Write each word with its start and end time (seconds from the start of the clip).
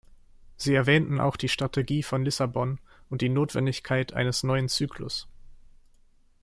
Sie 0.57 0.73
erwähnten 0.73 1.21
auch 1.21 1.35
die 1.37 1.47
Strategie 1.47 2.01
von 2.01 2.25
Lissabon 2.25 2.79
und 3.11 3.21
die 3.21 3.29
Notwendigkeit 3.29 4.13
eines 4.13 4.41
neuen 4.41 4.67
Zyklus. 4.67 5.27